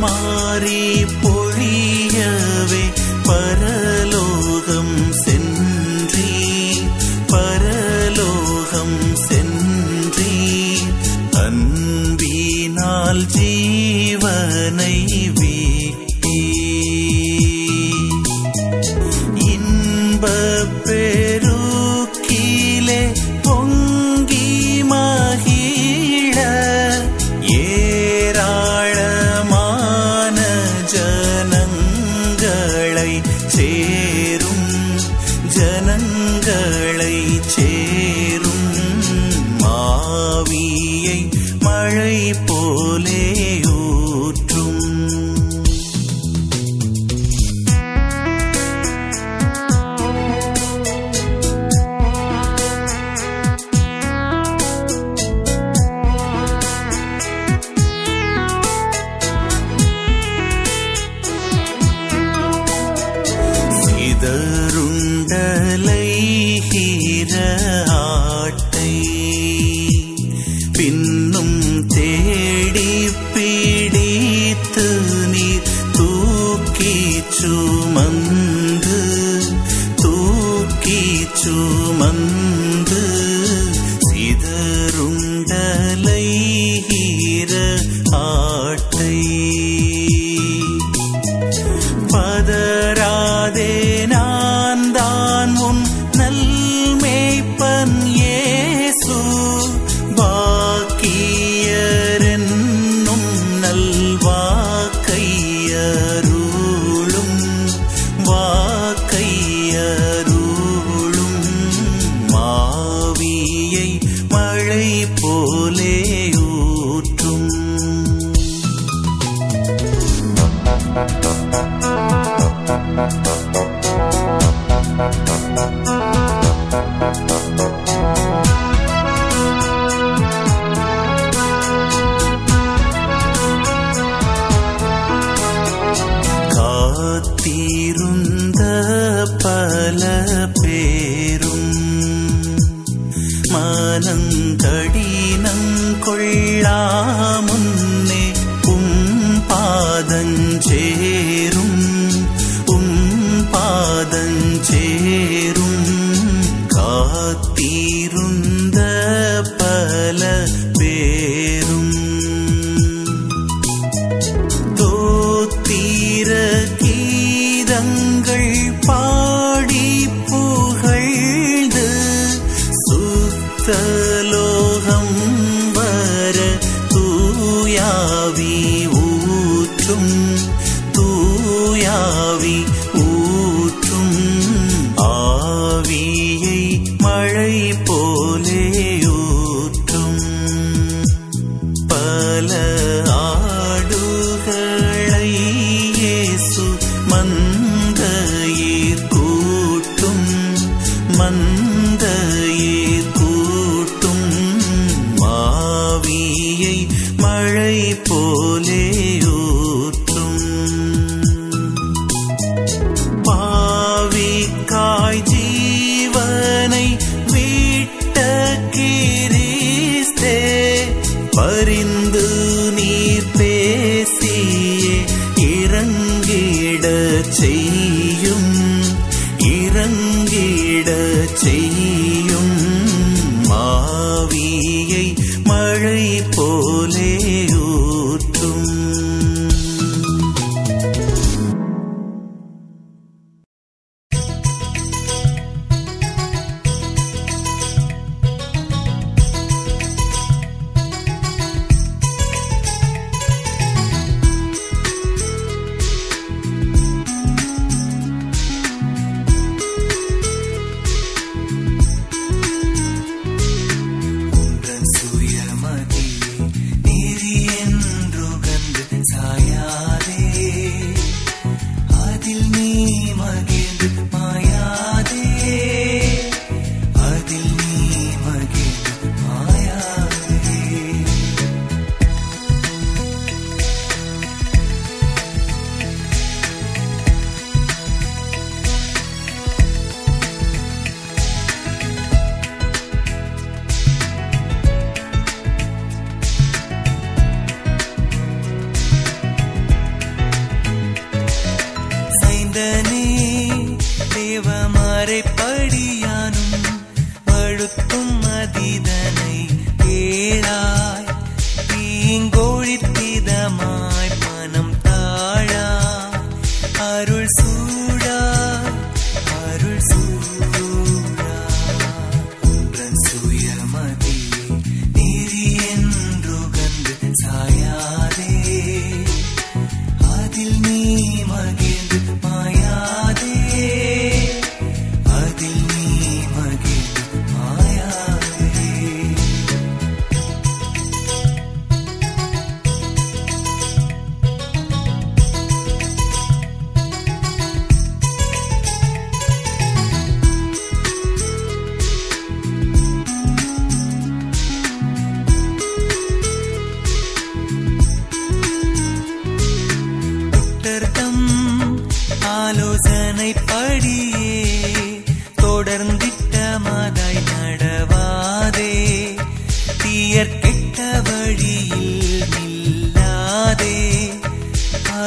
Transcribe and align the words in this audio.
my 0.00 0.39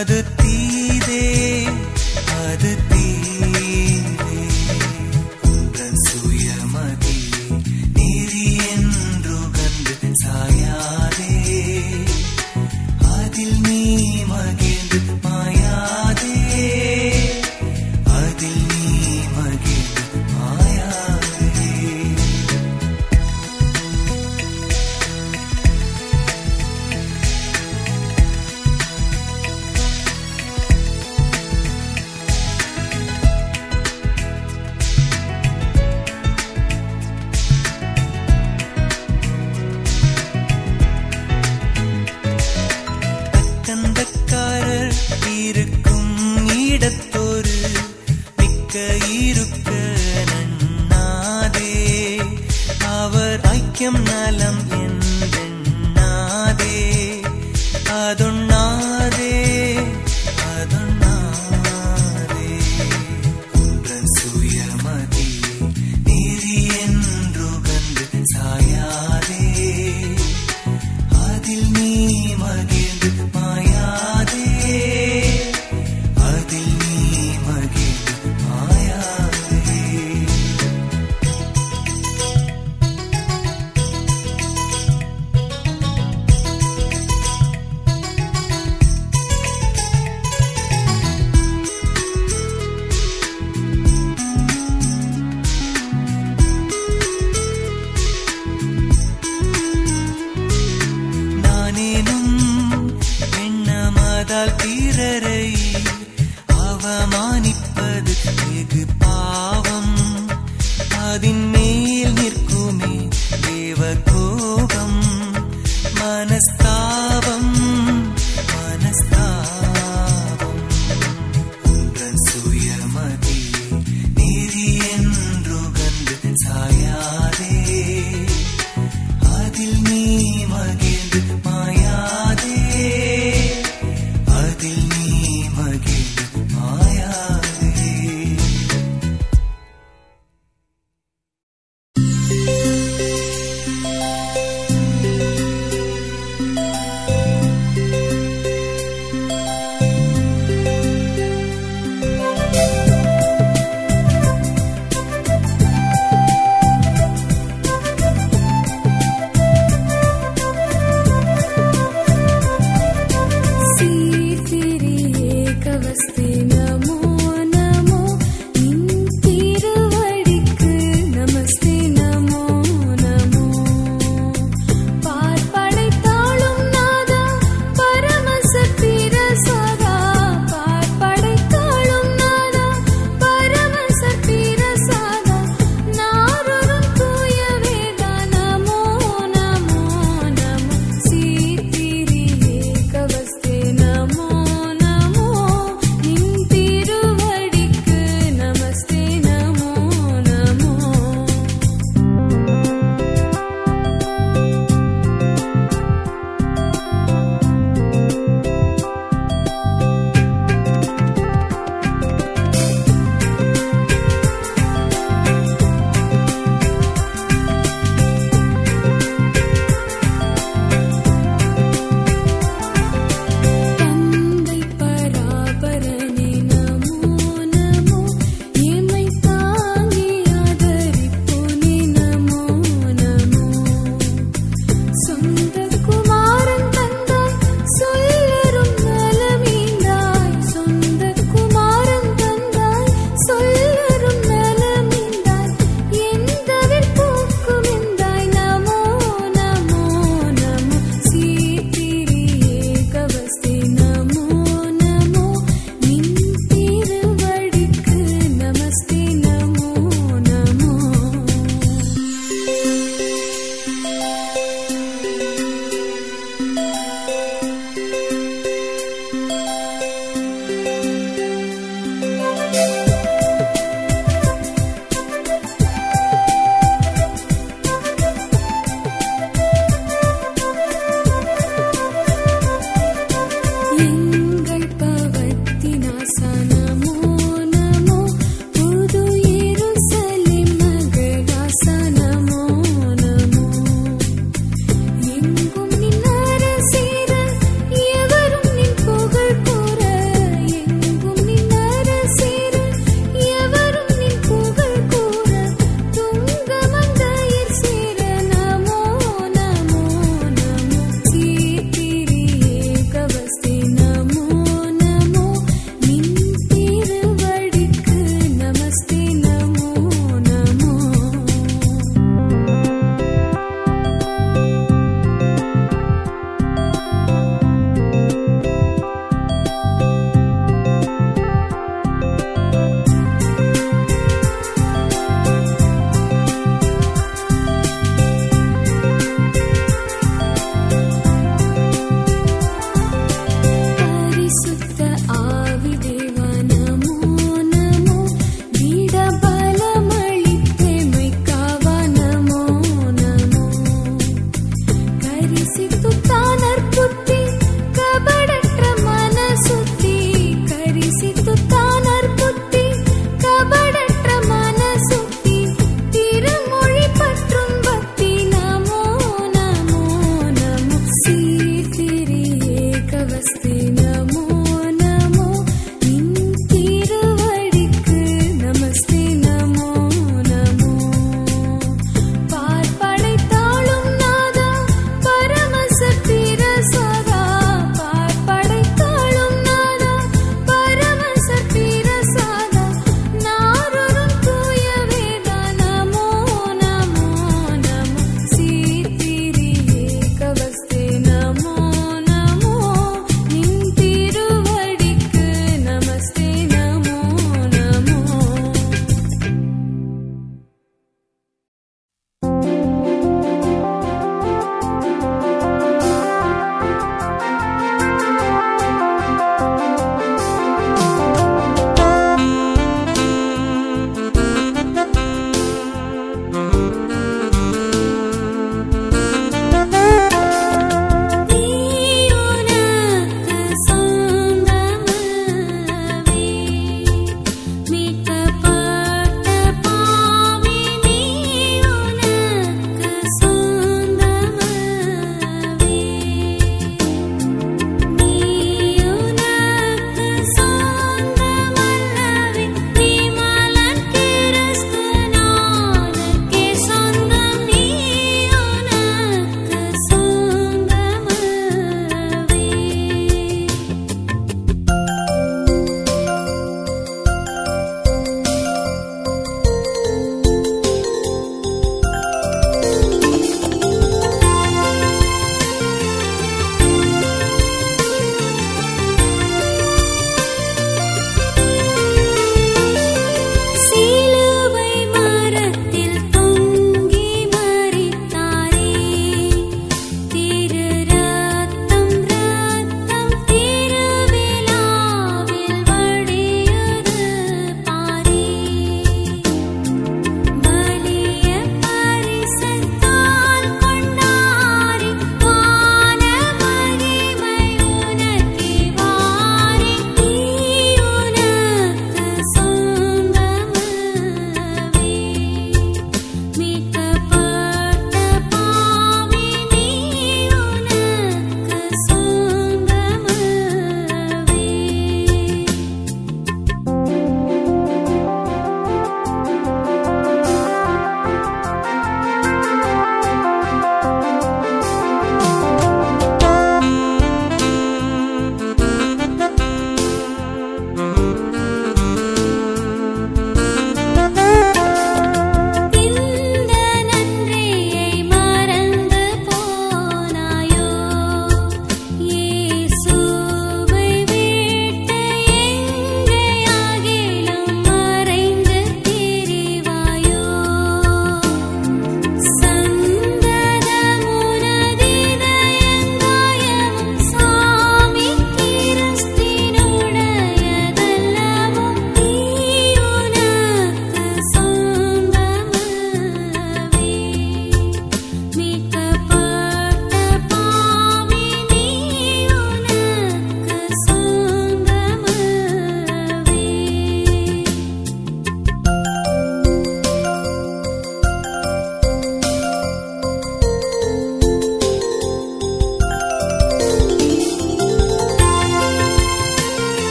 adet 0.00 0.39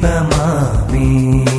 Baby, 0.00 0.26
mami. 0.30 1.53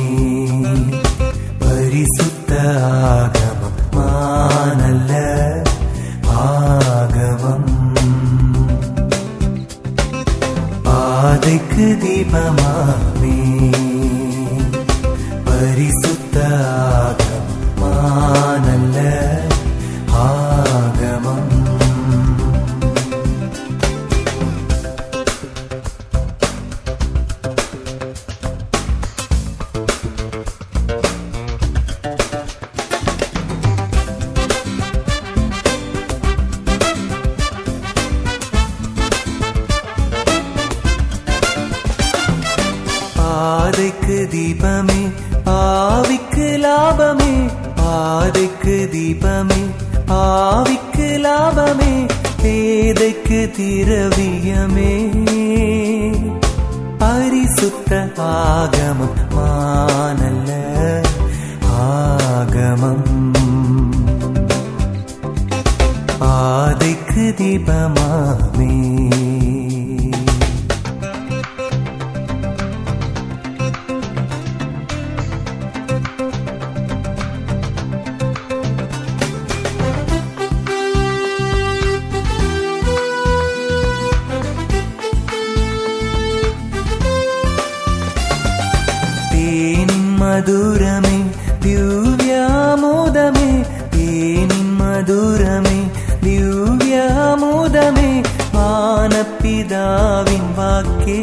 மதுரமே 90.86 91.30
திவ்யாமோதமே 91.60 93.66
தேனின் 93.90 94.80
மதுரமே 94.80 95.90
திவ்யாமோதமே 96.22 98.24
மானப்பிதாவின் 98.54 100.48
வாக்கே. 100.56 101.22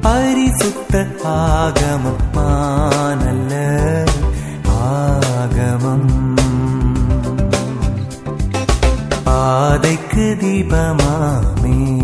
பரிசுத்த 0.00 1.06
ஆகமம் 1.24 2.22
மானல்ல 2.34 3.52
ஆகமம். 4.68 6.36
பாதைக்கு 9.24 10.36
தீபமாமே. 10.40 12.03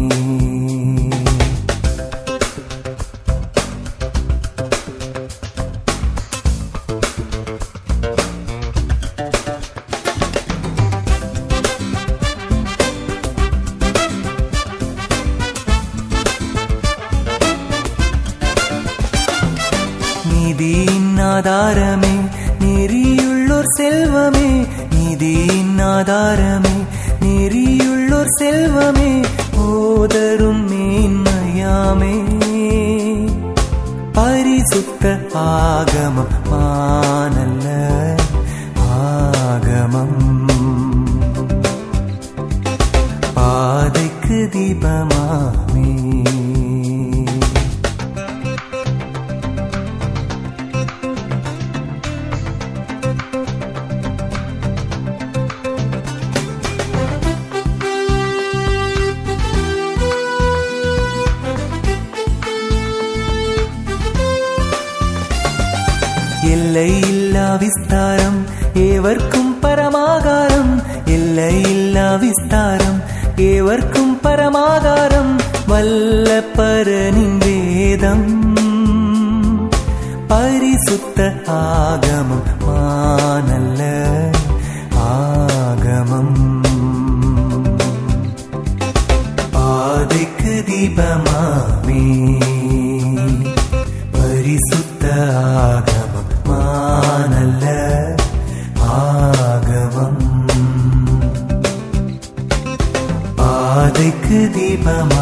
നിലയില്ല 71.40 72.14
വിസ്താരം 72.14 73.02
ഏവർക്കും 73.42 74.20
പരമാകാരം 74.24 75.38
വല്ലപ്പരനിൻ 75.68 77.38
വേദം. 77.38 78.20
പരിശുദ്ധ 80.30 81.20
ആഗമം 81.50 82.42
മാനല്ല 82.66 83.82
ആഗമം. 84.94 86.28
ആദിക്ക് 89.56 90.66
ദീപമാ 90.66 91.69
Mom. 104.84 105.19